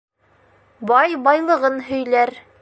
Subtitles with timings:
[0.93, 2.35] Бай байлығын һөйләр